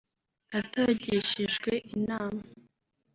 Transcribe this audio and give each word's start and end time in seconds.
atagishijwe 0.59 1.71
inama 1.95 2.43